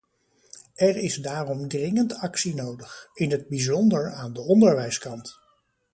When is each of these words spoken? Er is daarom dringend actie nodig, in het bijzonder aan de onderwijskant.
Er 0.75 0.97
is 0.97 1.15
daarom 1.17 1.67
dringend 1.67 2.13
actie 2.15 2.55
nodig, 2.55 3.09
in 3.13 3.31
het 3.31 3.47
bijzonder 3.47 4.11
aan 4.11 4.33
de 4.33 4.41
onderwijskant. 4.41 5.39